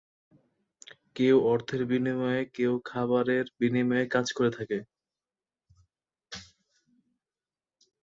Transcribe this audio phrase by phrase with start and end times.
[1.15, 4.77] কেউ অর্থের বিনিময়ে, কেউ শুধু খাবারের বিনিময়ে কাজ করে থাকে।